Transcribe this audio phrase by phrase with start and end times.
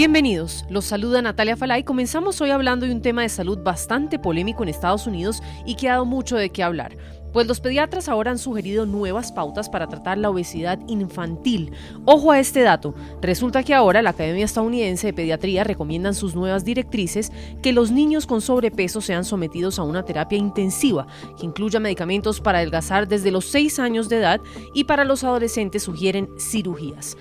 [0.00, 1.84] Bienvenidos, los saluda Natalia Falay.
[1.84, 5.90] Comenzamos hoy hablando de un tema de salud bastante polémico en Estados Unidos y que
[5.90, 6.96] ha dado mucho de qué hablar.
[7.34, 11.72] Pues los pediatras ahora han sugerido nuevas pautas para tratar la obesidad infantil.
[12.06, 12.94] Ojo a este dato.
[13.20, 17.30] Resulta que ahora la Academia Estadounidense de Pediatría recomienda sus nuevas directrices
[17.62, 21.08] que los niños con sobrepeso sean sometidos a una terapia intensiva
[21.38, 24.40] que incluya medicamentos para adelgazar desde los 6 años de edad
[24.72, 27.18] y para los adolescentes sugieren cirugías.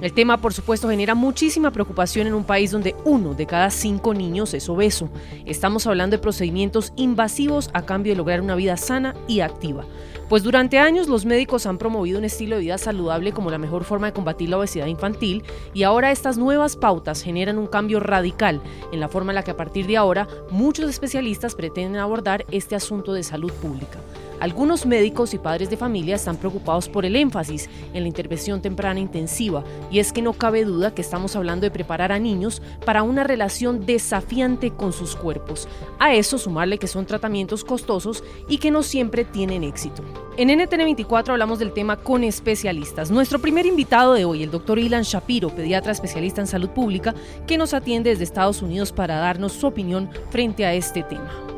[0.00, 4.12] El tema, por supuesto, genera muchísima preocupación en un país donde uno de cada cinco
[4.12, 5.08] niños es obeso.
[5.46, 9.86] Estamos hablando de procedimientos invasivos a cambio de lograr una vida sana y activa.
[10.28, 13.84] Pues durante años los médicos han promovido un estilo de vida saludable como la mejor
[13.84, 18.60] forma de combatir la obesidad infantil y ahora estas nuevas pautas generan un cambio radical
[18.92, 22.74] en la forma en la que a partir de ahora muchos especialistas pretenden abordar este
[22.74, 24.00] asunto de salud pública.
[24.40, 29.00] Algunos médicos y padres de familia están preocupados por el énfasis en la intervención temprana
[29.00, 33.02] intensiva y es que no cabe duda que estamos hablando de preparar a niños para
[33.02, 35.68] una relación desafiante con sus cuerpos.
[35.98, 40.02] A eso sumarle que son tratamientos costosos y que no siempre tienen éxito.
[40.36, 43.10] En NTN 24 hablamos del tema con especialistas.
[43.10, 47.14] Nuestro primer invitado de hoy, el doctor Ilan Shapiro, pediatra especialista en salud pública,
[47.46, 51.55] que nos atiende desde Estados Unidos para darnos su opinión frente a este tema.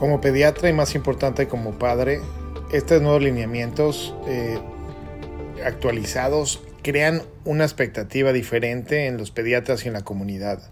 [0.00, 2.22] Como pediatra y más importante como padre,
[2.72, 4.58] estos nuevos lineamientos eh,
[5.62, 10.62] actualizados crean una expectativa diferente en los pediatras y en la comunidad.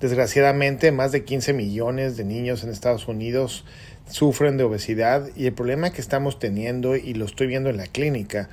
[0.00, 3.64] Desgraciadamente, más de 15 millones de niños en Estados Unidos
[4.10, 7.86] sufren de obesidad y el problema que estamos teniendo, y lo estoy viendo en la
[7.86, 8.48] clínica,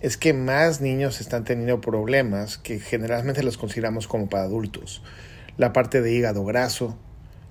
[0.00, 5.02] es que más niños están teniendo problemas que generalmente los consideramos como para adultos.
[5.56, 6.96] La parte de hígado graso,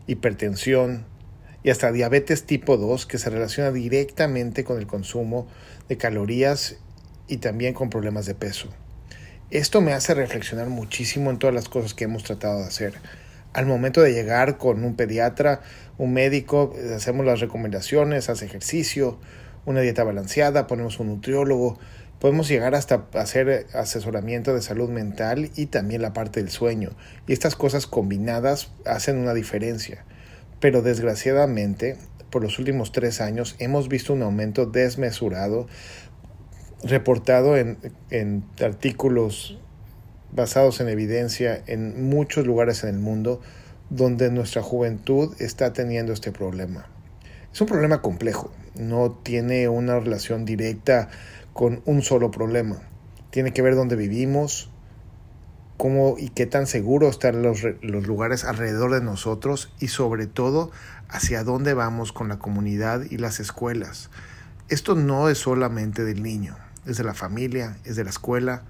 [0.07, 1.13] hipertensión,
[1.65, 5.47] y hasta diabetes tipo 2 que se relaciona directamente con el consumo
[5.89, 6.75] de calorías
[7.27, 8.69] y también con problemas de peso.
[9.49, 12.93] Esto me hace reflexionar muchísimo en todas las cosas que hemos tratado de hacer.
[13.53, 15.61] Al momento de llegar con un pediatra,
[15.97, 19.17] un médico, hacemos las recomendaciones, hace ejercicio,
[19.65, 21.79] una dieta balanceada, ponemos un nutriólogo,
[22.19, 26.91] podemos llegar hasta hacer asesoramiento de salud mental y también la parte del sueño.
[27.25, 30.05] Y estas cosas combinadas hacen una diferencia
[30.65, 31.95] pero desgraciadamente
[32.31, 35.67] por los últimos tres años hemos visto un aumento desmesurado
[36.81, 37.77] reportado en,
[38.09, 39.59] en artículos
[40.31, 43.41] basados en evidencia en muchos lugares en el mundo
[43.91, 46.87] donde nuestra juventud está teniendo este problema.
[47.53, 51.09] Es un problema complejo, no tiene una relación directa
[51.53, 52.81] con un solo problema.
[53.29, 54.71] Tiene que ver dónde vivimos,
[55.77, 60.71] cómo y qué tan seguros están los, los, lugares alrededor de nosotros y sobre todo
[61.09, 64.09] hacia dónde vamos con la comunidad y las escuelas.
[64.69, 66.55] Esto no es solamente del niño,
[66.85, 68.63] es de la familia, es de la escuela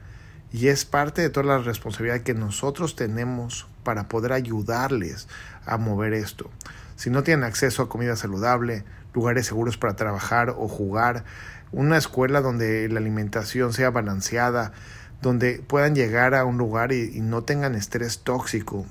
[0.51, 5.27] y es parte de toda la responsabilidad que nosotros tenemos para poder ayudarles
[5.65, 6.49] a mover esto.
[6.95, 8.83] Si no tienen acceso a comida saludable,
[9.13, 11.23] lugares seguros para trabajar o jugar,
[11.71, 14.71] una escuela donde la alimentación sea balanceada,
[15.21, 18.85] donde puedan llegar a un lugar y, no tengan estrés tóxico.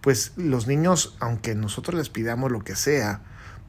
[0.00, 3.20] Pues los niños, aunque nosotros les pidamos lo que sea,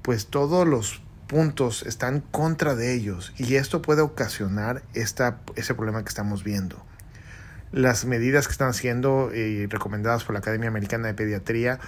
[0.02, 6.04] pues todos los puntos están contra de ellos y esto puede ocasionar esta, ese problema
[6.04, 6.84] que estamos viendo.
[7.72, 11.80] Las medidas que están haciendo y recomendadas por la Academia Americana de Pediatría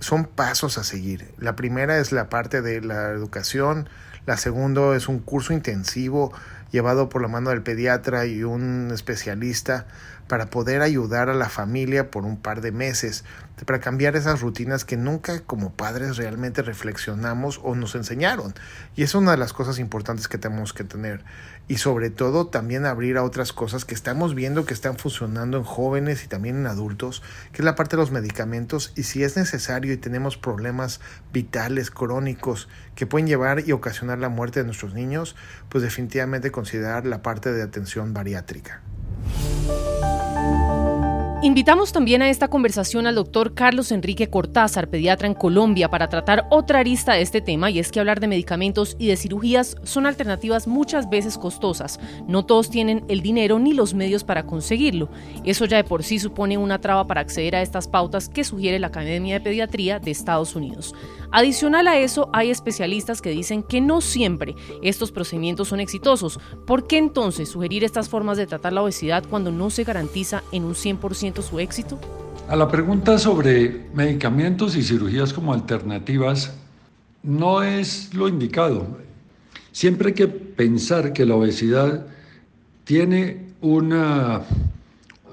[0.00, 1.32] son pasos a seguir.
[1.38, 3.88] La primera es la parte de la educación,
[4.26, 6.32] la segunda es un curso intensivo
[6.70, 9.86] llevado por la mano del pediatra y un especialista
[10.28, 13.24] para poder ayudar a la familia por un par de meses,
[13.64, 18.54] para cambiar esas rutinas que nunca como padres realmente reflexionamos o nos enseñaron.
[18.94, 21.24] Y es una de las cosas importantes que tenemos que tener.
[21.66, 25.64] Y sobre todo también abrir a otras cosas que estamos viendo que están funcionando en
[25.64, 29.36] jóvenes y también en adultos, que es la parte de los medicamentos y si es
[29.36, 31.00] necesario y tenemos problemas
[31.32, 32.68] vitales, crónicos,
[32.98, 35.36] que pueden llevar y ocasionar la muerte de nuestros niños,
[35.68, 38.80] pues definitivamente considerar la parte de atención bariátrica.
[41.40, 46.48] Invitamos también a esta conversación al doctor Carlos Enrique Cortázar, pediatra en Colombia, para tratar
[46.50, 50.06] otra arista de este tema y es que hablar de medicamentos y de cirugías son
[50.06, 52.00] alternativas muchas veces costosas.
[52.26, 55.10] No todos tienen el dinero ni los medios para conseguirlo.
[55.44, 58.80] Eso ya de por sí supone una traba para acceder a estas pautas que sugiere
[58.80, 60.92] la Academia de Pediatría de Estados Unidos.
[61.30, 66.40] Adicional a eso, hay especialistas que dicen que no siempre estos procedimientos son exitosos.
[66.66, 70.64] ¿Por qué entonces sugerir estas formas de tratar la obesidad cuando no se garantiza en
[70.64, 71.98] un 100% su éxito?
[72.48, 76.54] A la pregunta sobre medicamentos y cirugías como alternativas,
[77.22, 78.98] no es lo indicado.
[79.72, 82.06] Siempre hay que pensar que la obesidad
[82.84, 84.42] tiene una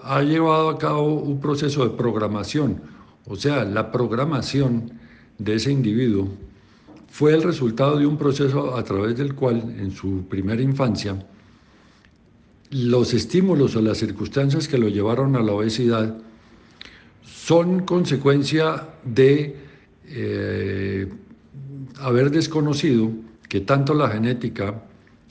[0.04, 2.80] ha llevado a cabo un proceso de programación,
[3.26, 4.92] o sea, la programación
[5.40, 6.30] de ese individuo
[7.10, 11.16] fue el resultado de un proceso a través del cual en su primera infancia
[12.76, 16.18] los estímulos o las circunstancias que lo llevaron a la obesidad
[17.24, 19.56] son consecuencia de
[20.08, 21.08] eh,
[22.00, 23.12] haber desconocido
[23.48, 24.84] que tanto la genética,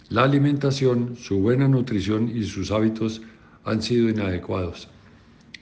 [0.08, 3.20] la alimentación, su buena nutrición y sus hábitos
[3.64, 4.88] han sido inadecuados.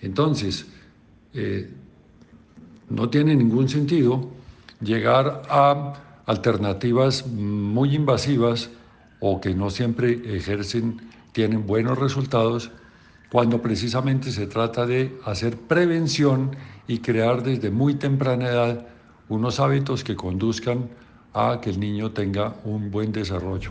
[0.02, 0.66] Entonces,
[1.34, 1.68] eh,
[2.90, 4.30] no tiene ningún sentido
[4.80, 8.70] llegar a alternativas muy invasivas
[9.18, 11.00] o que no siempre ejercen,
[11.32, 12.70] tienen buenos resultados,
[13.30, 16.54] cuando precisamente se trata de hacer prevención
[16.86, 18.86] y crear desde muy temprana edad
[19.28, 20.90] unos hábitos que conduzcan
[21.32, 23.70] a que el niño tenga un buen desarrollo.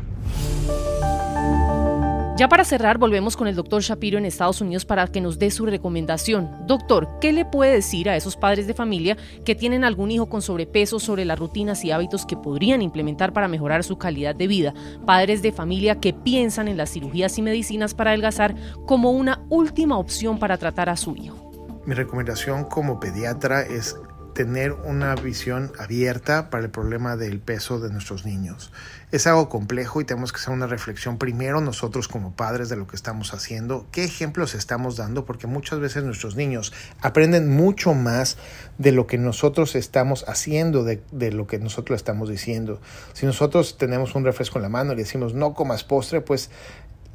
[2.41, 5.51] Ya para cerrar, volvemos con el doctor Shapiro en Estados Unidos para que nos dé
[5.51, 6.49] su recomendación.
[6.65, 9.15] Doctor, ¿qué le puede decir a esos padres de familia
[9.45, 13.47] que tienen algún hijo con sobrepeso sobre las rutinas y hábitos que podrían implementar para
[13.47, 14.73] mejorar su calidad de vida?
[15.05, 18.55] Padres de familia que piensan en las cirugías y medicinas para adelgazar
[18.87, 21.51] como una última opción para tratar a su hijo.
[21.85, 23.95] Mi recomendación como pediatra es
[24.33, 28.71] tener una visión abierta para el problema del peso de nuestros niños.
[29.11, 32.87] Es algo complejo y tenemos que hacer una reflexión primero nosotros como padres de lo
[32.87, 38.37] que estamos haciendo, qué ejemplos estamos dando, porque muchas veces nuestros niños aprenden mucho más
[38.77, 42.79] de lo que nosotros estamos haciendo, de, lo que nosotros estamos diciendo.
[43.13, 46.49] Si nosotros tenemos un refresco en la mano y le decimos no comas postre, pues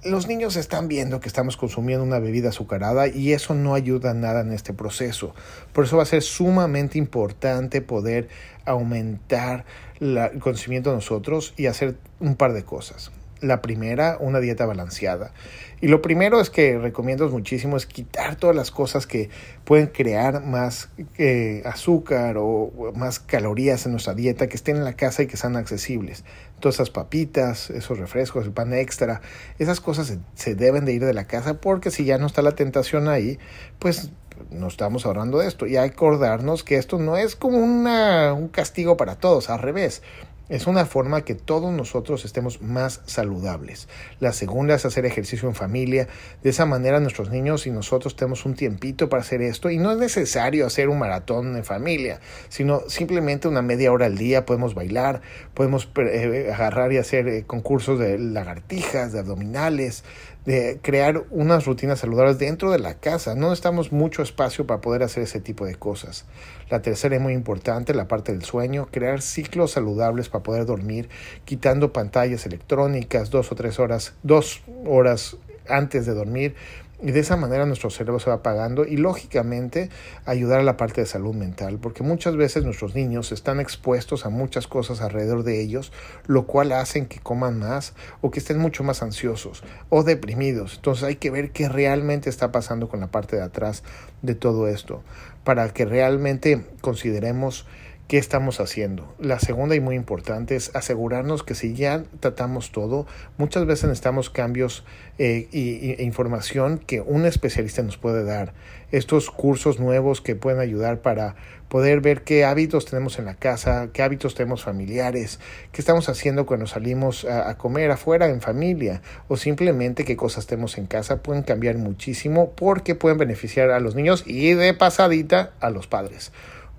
[0.06, 4.40] los niños están viendo que estamos consumiendo una bebida azucarada y eso no ayuda nada
[4.40, 5.34] en este proceso.
[5.72, 8.28] Por eso va a ser sumamente importante poder
[8.64, 9.64] aumentar
[10.00, 13.10] el conocimiento de nosotros y hacer un par de cosas.
[13.40, 15.32] La primera, una dieta balanceada.
[15.80, 19.28] Y lo primero es que recomiendo muchísimo es quitar todas las cosas que
[19.64, 20.88] pueden crear más
[21.18, 25.36] eh, azúcar o más calorías en nuestra dieta que estén en la casa y que
[25.36, 26.24] sean accesibles.
[26.60, 29.20] Todas esas papitas, esos refrescos, el pan extra,
[29.58, 32.40] esas cosas se, se deben de ir de la casa porque si ya no está
[32.40, 33.38] la tentación ahí,
[33.78, 34.10] pues
[34.50, 35.66] no estamos ahorrando de esto.
[35.66, 40.02] Y acordarnos que esto no es como una, un castigo para todos, al revés.
[40.48, 43.88] Es una forma que todos nosotros estemos más saludables.
[44.20, 46.06] La segunda es hacer ejercicio en familia.
[46.44, 49.70] De esa manera nuestros niños y nosotros tenemos un tiempito para hacer esto.
[49.70, 54.16] Y no es necesario hacer un maratón en familia, sino simplemente una media hora al
[54.16, 55.20] día podemos bailar,
[55.52, 60.04] podemos eh, agarrar y hacer eh, concursos de lagartijas, de abdominales,
[60.46, 63.34] de crear unas rutinas saludables dentro de la casa.
[63.34, 66.24] No necesitamos mucho espacio para poder hacer ese tipo de cosas.
[66.70, 71.08] La tercera es muy importante, la parte del sueño, crear ciclos saludables para poder dormir,
[71.44, 75.36] quitando pantallas electrónicas dos o tres horas, dos horas
[75.68, 76.54] antes de dormir
[77.02, 79.90] y de esa manera nuestro cerebro se va apagando y lógicamente
[80.24, 84.30] ayudar a la parte de salud mental, porque muchas veces nuestros niños están expuestos a
[84.30, 85.92] muchas cosas alrededor de ellos,
[86.26, 87.92] lo cual hacen que coman más
[88.22, 90.76] o que estén mucho más ansiosos o deprimidos.
[90.76, 93.82] Entonces hay que ver qué realmente está pasando con la parte de atrás
[94.22, 95.02] de todo esto,
[95.44, 97.66] para que realmente consideremos
[98.08, 99.12] qué estamos haciendo.
[99.18, 103.06] La segunda y muy importante es asegurarnos que si ya tratamos todo,
[103.36, 104.84] muchas veces necesitamos cambios
[105.18, 108.52] eh, e información que un especialista nos puede dar.
[108.92, 111.34] Estos cursos nuevos que pueden ayudar para
[111.68, 115.40] poder ver qué hábitos tenemos en la casa, qué hábitos tenemos familiares,
[115.72, 120.78] qué estamos haciendo cuando salimos a comer afuera en familia o simplemente qué cosas tenemos
[120.78, 125.70] en casa pueden cambiar muchísimo porque pueden beneficiar a los niños y de pasadita a
[125.70, 126.30] los padres.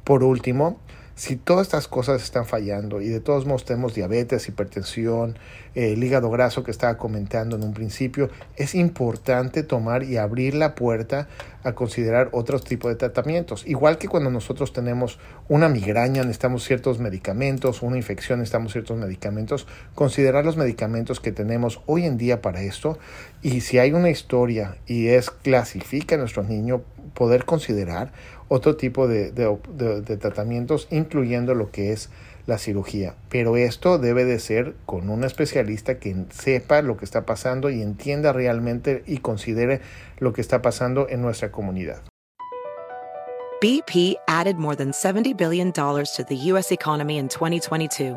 [0.06, 0.80] Por último,
[1.18, 5.40] si todas estas cosas están fallando y de todos modos tenemos diabetes, hipertensión,
[5.74, 10.76] el hígado graso que estaba comentando en un principio, es importante tomar y abrir la
[10.76, 11.28] puerta
[11.64, 13.66] a considerar otros tipos de tratamientos.
[13.66, 15.18] Igual que cuando nosotros tenemos
[15.50, 21.82] una migraña, necesitamos ciertos medicamentos, una infección, necesitamos ciertos medicamentos, considerar los medicamentos que tenemos
[21.88, 23.00] hoy en día para esto
[23.42, 26.84] y si hay una historia y es clasifica a nuestro niño,
[27.16, 28.12] poder considerar
[28.48, 29.32] otro tipo de,
[30.20, 32.10] tratamientos, incluyendo lo que es
[32.46, 33.16] la cirugía.
[33.30, 37.82] Pero esto debe de ser con un especialista que sepa lo que está pasando y
[37.82, 39.82] entienda realmente y considere
[40.20, 42.02] lo que está pasando en nuestra comunidad.
[43.60, 48.16] BP added more than 70 billion dollars to the US economy in 2022.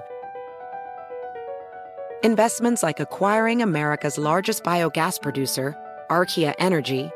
[2.23, 5.75] Investments like acquiring America's largest biogas producer,
[6.11, 7.11] Archaea Energy,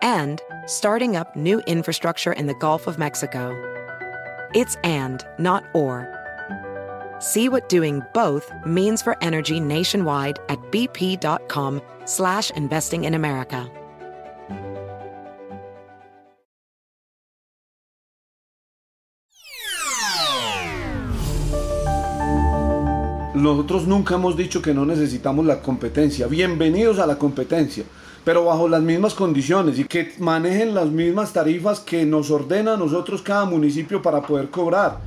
[0.00, 3.50] and starting up new infrastructure in the Gulf of Mexico.
[4.54, 6.06] It's and, not or.
[7.18, 13.70] See what doing both means for energy nationwide at bp.com slash investing in America.
[23.34, 26.26] Nosotros nunca hemos dicho que no necesitamos la competencia.
[26.26, 27.84] Bienvenidos a la competencia.
[28.28, 32.76] Pero bajo las mismas condiciones y que manejen las mismas tarifas que nos ordena a
[32.76, 34.98] nosotros cada municipio para poder cobrar.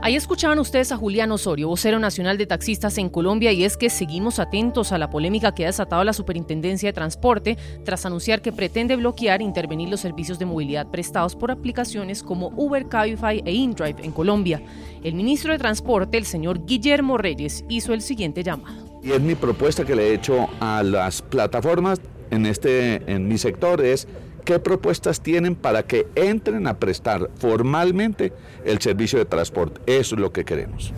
[0.00, 3.90] Ahí escuchaban ustedes a Julián Osorio, vocero nacional de taxistas en Colombia, y es que
[3.90, 8.50] seguimos atentos a la polémica que ha desatado la Superintendencia de Transporte tras anunciar que
[8.50, 13.52] pretende bloquear e intervenir los servicios de movilidad prestados por aplicaciones como Uber, Cabify e
[13.52, 14.62] InDrive en Colombia.
[15.04, 18.91] El ministro de Transporte, el señor Guillermo Reyes, hizo el siguiente llamado.
[19.02, 23.36] Y es mi propuesta que le he hecho a las plataformas en, este, en mi
[23.36, 24.06] sector es
[24.44, 28.32] ¿Qué propuestas tienen para que entren a prestar formalmente
[28.64, 29.80] el servicio de transporte?
[29.86, 30.92] Eso es lo que queremos.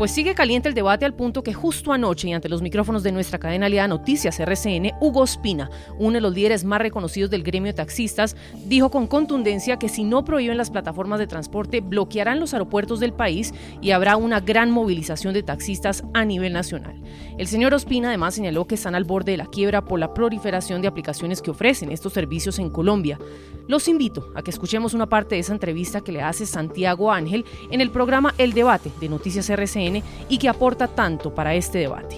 [0.00, 3.12] Pues sigue caliente el debate al punto que justo anoche y ante los micrófonos de
[3.12, 7.70] nuestra cadena aliada Noticias RCN, Hugo Espina, uno de los líderes más reconocidos del gremio
[7.70, 12.54] de taxistas, dijo con contundencia que si no prohíben las plataformas de transporte, bloquearán los
[12.54, 13.52] aeropuertos del país
[13.82, 16.98] y habrá una gran movilización de taxistas a nivel nacional.
[17.36, 20.80] El señor Ospina además señaló que están al borde de la quiebra por la proliferación
[20.80, 23.18] de aplicaciones que ofrecen estos servicios en Colombia.
[23.68, 27.44] Los invito a que escuchemos una parte de esa entrevista que le hace Santiago Ángel
[27.70, 29.89] en el programa El Debate de Noticias RCN
[30.28, 32.16] y que aporta tanto para este debate.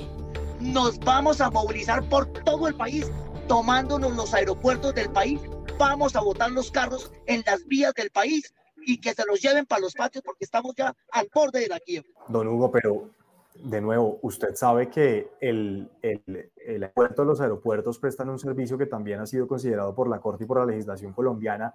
[0.61, 3.11] Nos vamos a movilizar por todo el país,
[3.49, 5.41] tomándonos los aeropuertos del país.
[5.79, 8.55] Vamos a botar los carros en las vías del país
[8.87, 11.81] y que se los lleven para los patios porque estamos ya al borde de la
[11.81, 12.11] quiebra.
[12.29, 13.11] Don Hugo, pero
[13.55, 18.87] de nuevo, usted sabe que el, el, el aeropuerto, los aeropuertos prestan un servicio que
[18.87, 21.75] también ha sido considerado por la Corte y por la legislación colombiana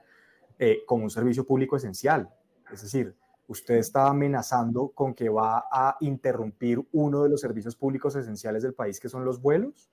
[0.59, 2.29] eh, como un servicio público esencial.
[2.71, 3.13] Es decir,
[3.47, 8.73] usted está amenazando con que va a interrumpir uno de los servicios públicos esenciales del
[8.73, 9.89] país, que son los vuelos.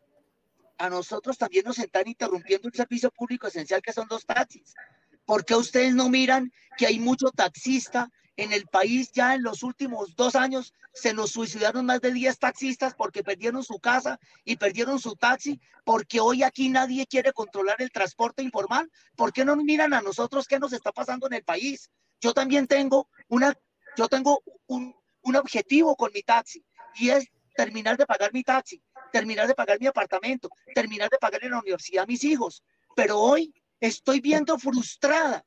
[0.78, 4.75] A nosotros también nos están interrumpiendo un servicio público esencial, que son los taxis.
[5.25, 9.62] ¿Por qué ustedes no miran que hay mucho taxista en el país ya en los
[9.62, 14.56] últimos dos años se nos suicidaron más de 10 taxistas porque perdieron su casa y
[14.56, 18.90] perdieron su taxi, porque hoy aquí nadie quiere controlar el transporte informal.
[19.16, 21.90] ¿Por qué no miran a nosotros qué nos está pasando en el país?
[22.21, 23.54] Yo también tengo una,
[23.97, 28.83] yo tengo un, un objetivo con mi taxi y es terminar de pagar mi taxi,
[29.12, 32.62] terminar de pagar mi apartamento, terminar de pagar en la universidad a mis hijos.
[32.97, 35.44] Pero hoy estoy viendo frustrada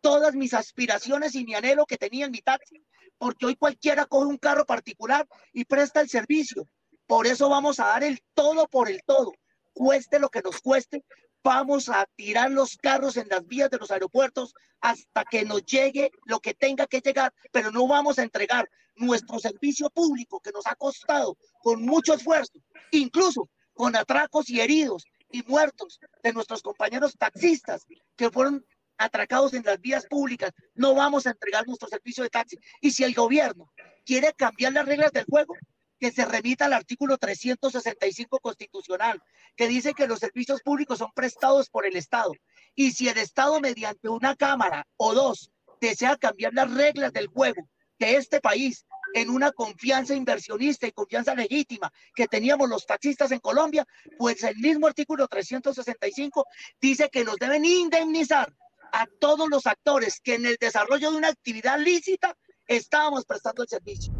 [0.00, 2.84] todas mis aspiraciones y mi anhelo que tenía en mi taxi,
[3.18, 6.68] porque hoy cualquiera coge un carro particular y presta el servicio.
[7.06, 9.32] Por eso vamos a dar el todo por el todo,
[9.72, 11.04] cueste lo que nos cueste,
[11.42, 16.10] vamos a tirar los carros en las vías de los aeropuertos hasta que nos llegue
[16.24, 20.66] lo que tenga que llegar, pero no vamos a entregar nuestro servicio público que nos
[20.66, 22.58] ha costado con mucho esfuerzo,
[22.90, 28.64] incluso con atracos y heridos y muertos de nuestros compañeros taxistas que fueron
[28.98, 32.58] atracados en las vías públicas, no vamos a entregar nuestro servicio de taxi.
[32.80, 33.72] Y si el gobierno
[34.04, 35.54] quiere cambiar las reglas del juego,
[36.02, 39.22] que se remita al artículo 365 constitucional,
[39.54, 42.32] que dice que los servicios públicos son prestados por el Estado.
[42.74, 47.68] Y si el Estado mediante una Cámara o dos desea cambiar las reglas del juego
[48.00, 53.38] de este país en una confianza inversionista y confianza legítima que teníamos los taxistas en
[53.38, 53.86] Colombia,
[54.18, 56.46] pues el mismo artículo 365
[56.80, 58.52] dice que nos deben indemnizar
[58.92, 63.68] a todos los actores que en el desarrollo de una actividad lícita estábamos prestando el
[63.68, 64.12] servicio.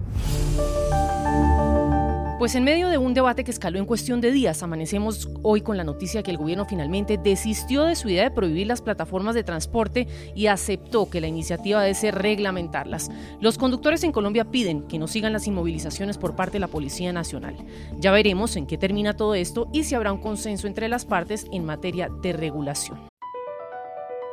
[2.43, 5.77] Pues en medio de un debate que escaló en cuestión de días, amanecemos hoy con
[5.77, 9.45] la noticia que el gobierno finalmente desistió de su idea de prohibir las plataformas de
[9.45, 13.13] transporte y aceptó que la iniciativa debe ser reglamentarlas.
[13.41, 17.13] Los conductores en Colombia piden que no sigan las inmovilizaciones por parte de la Policía
[17.13, 17.55] Nacional.
[18.01, 21.47] Ya veremos en qué termina todo esto y si habrá un consenso entre las partes
[21.53, 22.99] en materia de regulación.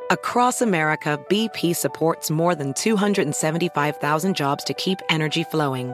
[0.09, 5.93] Across America, BP supports more than 275,000 jobs to keep energy flowing.